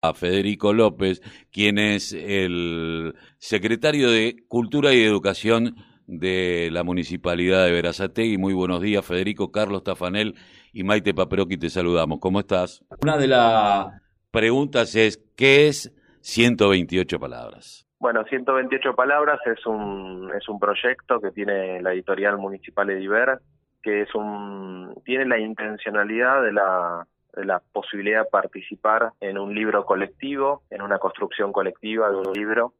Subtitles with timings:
[0.00, 1.20] a Federico López,
[1.52, 5.74] quien es el secretario de Cultura y Educación
[6.06, 8.38] de la Municipalidad de Verazategui.
[8.38, 10.34] Muy buenos días, Federico, Carlos Tafanel
[10.72, 12.20] y Maite Paperoqui, te saludamos.
[12.20, 12.84] ¿Cómo estás?
[13.02, 13.88] Una de las
[14.30, 17.86] preguntas es, ¿qué es 128 palabras?
[17.98, 23.40] Bueno, 128 palabras es un, es un proyecto que tiene la editorial municipal Ediver,
[23.82, 27.06] que es un, tiene la intencionalidad de la
[27.44, 32.74] la posibilidad de participar en un libro colectivo, en una construcción colectiva de un libro,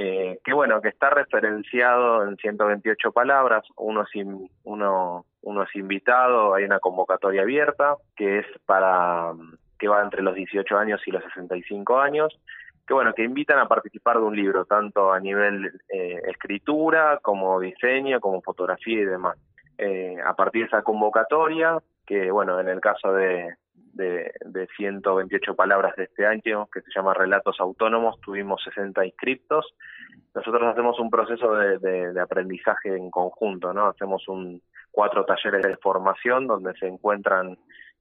[0.00, 4.26] eh, que bueno, que está referenciado en 128 palabras, uno es,
[4.62, 9.32] uno, uno es invitado, hay una convocatoria abierta, que es para,
[9.76, 12.38] que va entre los 18 años y los 65 años,
[12.86, 17.58] que bueno, que invitan a participar de un libro, tanto a nivel eh, escritura, como
[17.58, 19.36] diseño, como fotografía y demás.
[19.78, 23.52] Eh, a partir de esa convocatoria, que bueno, en el caso de,
[23.98, 29.74] de, de 128 palabras de este año, que se llama Relatos Autónomos, tuvimos 60 inscriptos.
[30.34, 33.88] Nosotros hacemos un proceso de, de, aprendizaje en conjunto, ¿no?
[33.88, 37.58] Hacemos un, cuatro talleres de formación donde se encuentran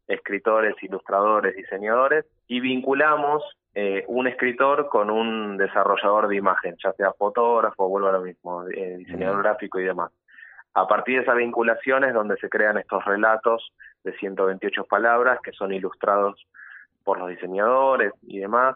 [0.07, 3.44] escritores, ilustradores, diseñadores y vinculamos
[3.75, 8.63] eh, un escritor con un desarrollador de imagen, ya sea fotógrafo, vuelvo a lo mismo,
[8.69, 10.11] eh, diseñador gráfico y demás.
[10.73, 15.52] A partir de esa vinculación es donde se crean estos relatos de 128 palabras que
[15.52, 16.45] son ilustrados
[17.03, 18.76] por los diseñadores y demás,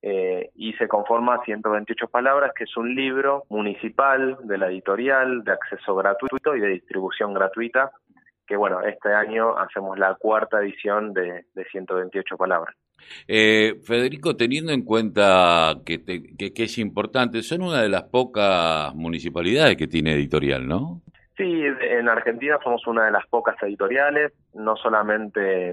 [0.00, 5.52] eh, y se conforma 128 palabras, que es un libro municipal de la editorial, de
[5.52, 7.90] acceso gratuito y de distribución gratuita,
[8.46, 12.74] que bueno, este año hacemos la cuarta edición de, de 128 palabras.
[13.26, 18.94] Eh, Federico, teniendo en cuenta que, que, que, es importante, son una de las pocas
[18.94, 21.02] municipalidades que tiene editorial, ¿no?
[21.38, 25.72] Sí, en Argentina somos una de las pocas editoriales, no solamente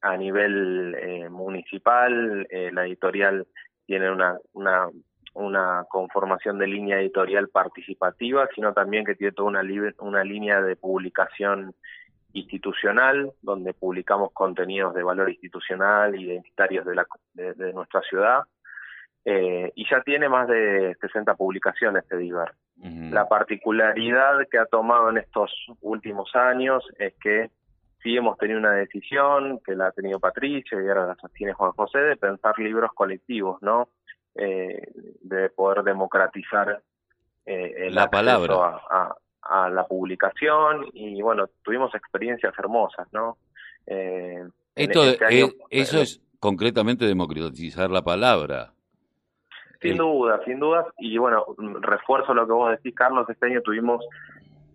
[0.00, 3.46] a nivel eh, municipal, eh, la editorial
[3.86, 4.88] tiene una, una,
[5.34, 9.62] una conformación de línea editorial participativa, sino también que tiene toda una,
[10.00, 11.72] una línea de publicación
[12.32, 18.40] institucional, donde publicamos contenidos de valor institucional, identitarios de, la, de nuestra ciudad,
[19.24, 22.52] eh, y ya tiene más de 60 publicaciones de Diver.
[22.82, 25.50] La particularidad que ha tomado en estos
[25.80, 27.50] últimos años es que
[28.02, 31.72] sí hemos tenido una decisión, que la ha tenido Patricia y ahora la sostiene Juan
[31.72, 33.88] José, de pensar libros colectivos, ¿no?
[34.34, 34.92] Eh,
[35.22, 36.82] de poder democratizar
[37.46, 43.38] eh, el la palabra a, a, la publicación y bueno, tuvimos experiencias hermosas, ¿no?
[43.86, 44.44] Eh,
[44.74, 48.72] Esto, este eso es concretamente democratizar la palabra.
[49.80, 50.86] Sin duda, sin dudas.
[50.98, 51.44] Y bueno,
[51.80, 53.28] refuerzo lo que vos decís, Carlos.
[53.28, 54.04] Este año tuvimos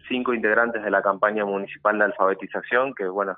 [0.08, 3.38] cinco integrantes de la campaña municipal de alfabetización, que bueno,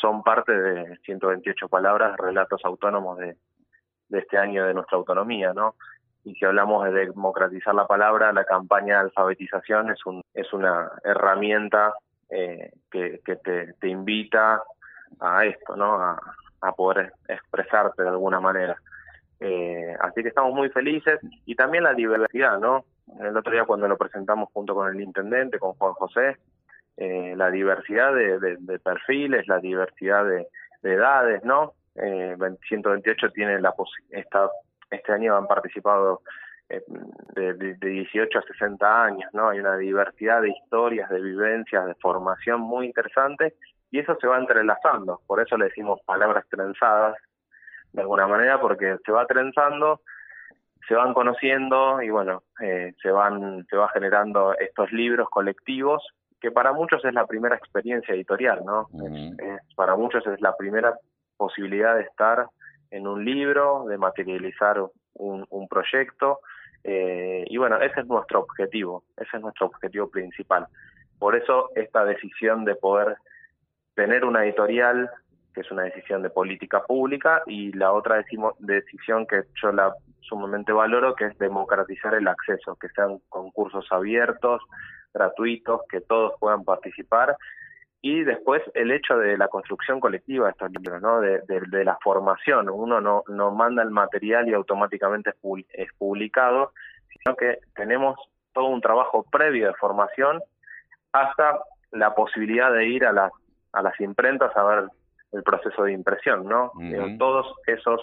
[0.00, 3.36] son parte de 128 palabras, relatos autónomos de,
[4.08, 5.74] de este año de nuestra autonomía, ¿no?
[6.24, 10.92] Y si hablamos de democratizar la palabra, la campaña de alfabetización es, un, es una
[11.02, 11.94] herramienta
[12.30, 14.62] eh, que, que te, te, invita
[15.18, 15.94] a esto, ¿no?
[15.96, 16.18] A,
[16.60, 18.76] a poder expresarte de alguna manera.
[19.44, 22.84] Eh, así que estamos muy felices y también la diversidad, ¿no?
[23.20, 26.36] El otro día cuando lo presentamos junto con el intendente, con Juan José,
[26.96, 30.46] eh, la diversidad de, perfiles, la diversidad de,
[30.82, 31.74] edades, ¿no?
[31.96, 32.36] Eh,
[32.68, 33.74] 128 tiene la
[34.10, 34.48] esta,
[34.90, 36.22] este año han participado
[36.68, 36.82] eh,
[37.34, 39.48] de, de, 18 a 60 años, ¿no?
[39.48, 43.54] Hay una diversidad de historias, de vivencias, de formación muy interesante
[43.90, 47.16] y eso se va entrelazando, por eso le decimos palabras trenzadas
[47.92, 50.00] de alguna manera porque se va trenzando,
[50.88, 56.06] se van conociendo y bueno, eh, se van se va generando estos libros colectivos
[56.40, 58.88] que para muchos es la primera experiencia editorial, ¿no?
[59.76, 60.98] para muchos es la primera
[61.36, 62.46] posibilidad de estar
[62.90, 64.80] en un libro, de materializar
[65.14, 66.40] un, un proyecto
[66.84, 70.66] eh, y bueno, ese es nuestro objetivo, ese es nuestro objetivo principal.
[71.18, 73.16] Por eso esta decisión de poder
[73.94, 75.10] tener una editorial
[75.54, 78.24] que es una decisión de política pública, y la otra
[78.58, 84.62] decisión que yo la sumamente valoro, que es democratizar el acceso, que sean concursos abiertos,
[85.12, 87.36] gratuitos, que todos puedan participar,
[88.04, 91.20] y después el hecho de la construcción colectiva de estos libros, ¿no?
[91.20, 92.68] de, de, la formación.
[92.68, 95.30] Uno no, no manda el material y automáticamente
[95.72, 96.72] es, publicado,
[97.08, 98.18] sino que tenemos
[98.52, 100.40] todo un trabajo previo de formación
[101.12, 101.60] hasta
[101.92, 103.30] la posibilidad de ir a las,
[103.72, 104.84] a las imprentas a ver
[105.32, 106.72] el proceso de impresión, ¿no?
[107.18, 108.00] todos esos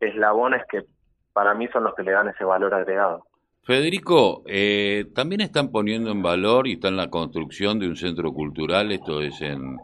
[0.00, 0.84] eslabones que
[1.32, 3.24] para mí son los que le dan ese valor agregado.
[3.62, 8.32] Federico, eh, también están poniendo en valor y están en la construcción de un centro
[8.32, 9.76] cultural, esto es en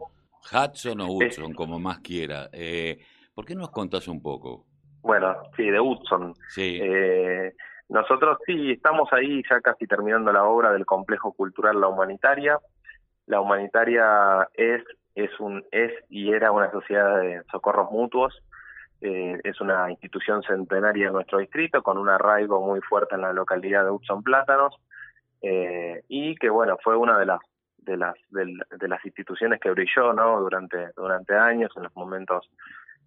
[0.53, 2.49] Hudson o Hudson, como más quiera.
[2.53, 2.99] Eh,
[3.35, 4.65] ¿Por qué nos contás un poco?
[5.03, 6.35] Bueno, sí, de Hudson.
[6.49, 6.79] Sí.
[6.83, 7.53] Eh,
[7.88, 12.59] nosotros sí, estamos ahí ya casi terminando la obra del complejo cultural La Humanitaria.
[13.27, 14.83] La Humanitaria es,
[15.17, 18.43] es, un, es y era una sociedad de socorros mutuos.
[19.01, 23.33] Eh, es una institución centenaria en nuestro distrito con un arraigo muy fuerte en la
[23.33, 24.75] localidad de Hudson Plátanos
[25.43, 27.41] eh, y que bueno fue una de las
[27.77, 32.49] de las de, las instituciones que brilló no durante durante años en los momentos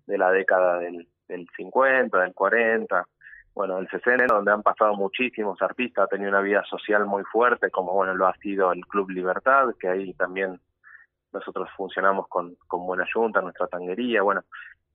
[0.05, 3.07] de la década del, del 50 del 40
[3.55, 7.71] bueno, el CCN, donde han pasado muchísimos artistas, ha tenido una vida social muy fuerte,
[7.71, 10.61] como bueno lo ha sido el Club Libertad, que ahí también
[11.31, 14.43] nosotros funcionamos con, con Buena Junta, nuestra tanguería, bueno,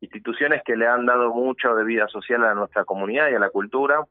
[0.00, 3.50] instituciones que le han dado mucho de vida social a nuestra comunidad y a la
[3.50, 4.04] cultura.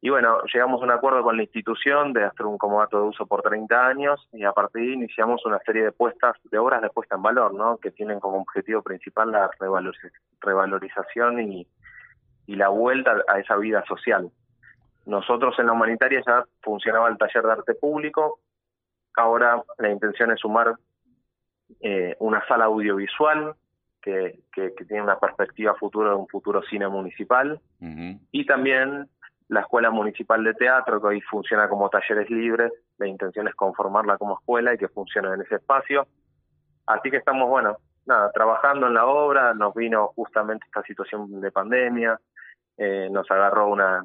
[0.00, 3.26] Y bueno, llegamos a un acuerdo con la institución de hacer un comodato de uso
[3.26, 6.82] por 30 años y a partir de ahí iniciamos una serie de puestas, de obras
[6.82, 7.78] de puesta en valor, ¿no?
[7.78, 9.50] Que tienen como objetivo principal la
[10.42, 11.66] revalorización y,
[12.46, 14.30] y la vuelta a esa vida social.
[15.06, 18.40] Nosotros en la humanitaria ya funcionaba el taller de arte público,
[19.16, 20.74] ahora la intención es sumar
[21.80, 23.54] eh, una sala audiovisual
[24.00, 27.60] que, que, tiene una perspectiva futura de un futuro cine municipal.
[28.30, 29.08] Y también
[29.48, 34.18] la Escuela Municipal de Teatro que hoy funciona como talleres libres, la intención es conformarla
[34.18, 36.06] como escuela y que funcione en ese espacio.
[36.86, 41.50] Así que estamos, bueno, nada, trabajando en la obra, nos vino justamente esta situación de
[41.50, 42.20] pandemia,
[42.76, 44.04] eh, nos agarró una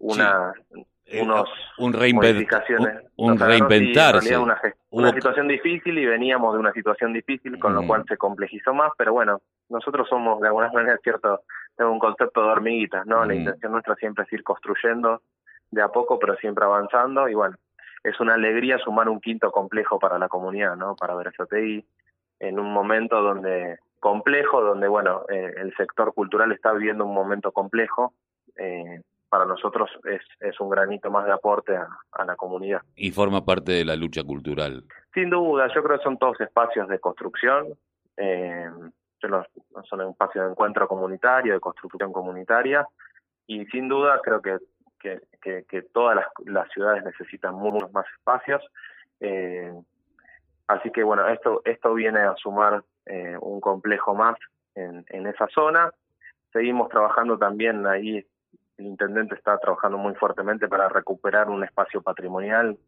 [0.00, 0.52] una
[1.20, 1.48] unos
[1.78, 7.86] un, un, reinventarse una, situación difícil y veníamos de una situación difícil con lo mm.
[7.86, 11.42] cual se complejizó más pero bueno nosotros somos de alguna manera cierto
[11.76, 13.38] tengo un concepto de hormiguitas no la mm.
[13.38, 15.22] intención nuestra siempre es ir construyendo
[15.70, 17.56] de a poco pero siempre avanzando y bueno
[18.02, 21.84] es una alegría sumar un quinto complejo para la comunidad no para Verazategui
[22.40, 27.52] en un momento donde complejo, donde bueno, eh, el sector cultural está viviendo un momento
[27.52, 28.14] complejo.
[28.56, 32.82] Eh, para nosotros es, es un granito más de aporte a, la comunidad.
[32.96, 34.84] Y forma parte de la lucha cultural.
[35.14, 37.68] Sin duda, yo creo que son todos espacios de construcción.
[38.16, 38.68] Eh,
[39.20, 42.86] son espacios de encuentro comunitario, de construcción comunitaria.
[43.46, 44.58] Y sin duda creo que,
[44.98, 48.62] que, que, todas las, las, ciudades necesitan muchos más espacios.
[49.20, 49.72] Eh,
[50.66, 54.36] así que bueno, esto, esto viene a sumar eh, un complejo más
[54.74, 55.92] en, en esa zona.
[56.52, 58.26] Seguimos trabajando también ahí,
[58.80, 62.78] el intendente está trabajando muy fuertemente para recuperar un espacio patrimonial,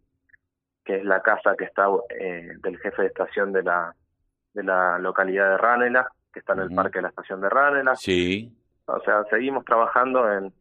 [0.85, 1.87] que es la casa que está
[2.19, 3.95] eh, del jefe de estación de la,
[4.55, 7.95] de la localidad de Ranela, que está en el parque de la estación de Ranela.
[7.95, 8.51] Sí.
[8.87, 10.53] O sea, seguimos trabajando en,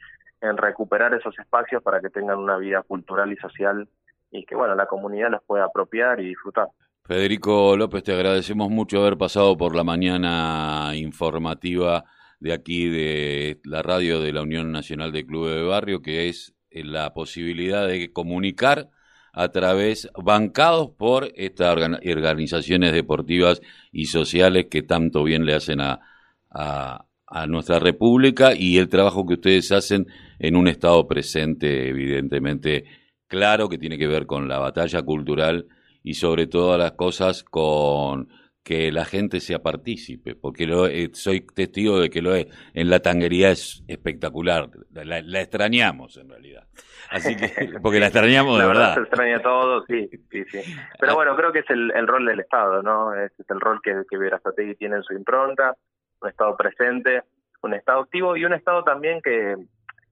[0.42, 3.88] en recuperar esos espacios para que tengan una vida cultural y social
[4.32, 6.68] y que, bueno, la comunidad los pueda apropiar y disfrutar.
[7.04, 12.04] Federico López, te agradecemos mucho haber pasado por la mañana informativa
[12.42, 16.54] de aquí de la radio de la Unión Nacional de Clubes de Barrio, que es
[16.72, 18.90] eh, la posibilidad de comunicar
[19.32, 23.62] a través, bancados por estas organizaciones deportivas
[23.92, 26.02] y sociales que tanto bien le hacen a,
[26.50, 27.06] a,
[27.48, 30.08] nuestra República y el trabajo que ustedes hacen
[30.38, 32.84] en un estado presente, evidentemente
[33.28, 35.68] claro, que tiene que ver con la batalla cultural
[36.04, 38.28] y sobre todas las cosas con
[38.64, 42.48] que la gente sea partícipe, porque lo, soy testigo de que lo es.
[42.74, 46.68] En la tanguería es espectacular, la, extrañamos en realidad.
[47.10, 47.48] Así que,
[47.82, 48.94] porque la extrañamos de verdad.
[48.94, 50.62] Se extraña todo, sí, sí, sí.
[51.00, 51.16] Pero ah.
[51.16, 53.16] bueno, creo que es el, el rol del Estado, ¿no?
[53.16, 55.76] Es, el rol que, que Verazategui tiene en su impronta,
[56.22, 57.24] un Estado presente,
[57.64, 59.56] un Estado activo y un Estado también que,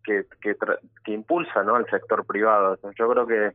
[0.04, 0.56] que, que,
[1.04, 1.76] que impulsa, ¿no?
[1.76, 2.80] Al sector privado.
[2.98, 3.52] yo creo que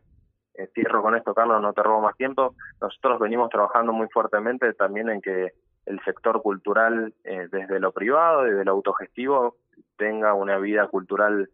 [0.55, 2.55] eh, cierro con esto, Carlos, no te robo más tiempo.
[2.81, 5.53] Nosotros venimos trabajando muy fuertemente también en que
[5.87, 9.57] el sector cultural, eh, desde lo privado, desde lo autogestivo,
[9.97, 11.51] tenga una vida cultural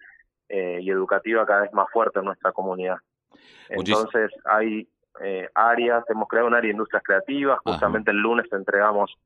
[0.49, 2.99] eh, y educativa cada vez más fuerte en nuestra comunidad.
[3.69, 4.89] Entonces, hay
[5.55, 9.19] áreas, hemos creado un área de industrias creativas, justamente el lunes entregamos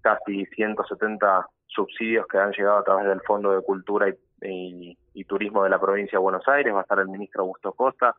[0.00, 4.08] casi 170 subsidios que han llegado a través del Fondo de Cultura
[4.40, 7.72] y, y Turismo de la provincia de Buenos Aires, va a estar el ministro Augusto
[7.72, 8.14] Costa,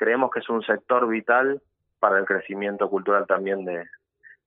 [0.00, 1.60] creemos que es un sector vital
[1.98, 3.84] para el crecimiento cultural también de,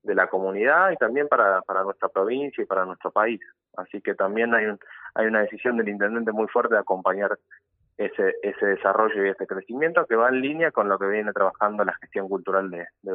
[0.02, 3.40] de la comunidad y también para, para nuestra provincia y para nuestro país.
[3.78, 4.80] Así que también hay, un,
[5.14, 7.38] hay una decisión del intendente muy fuerte de acompañar
[8.00, 11.86] ese, ese desarrollo y ese crecimiento que va en línea con lo que viene trabajando
[11.86, 13.12] la gestión cultural de, de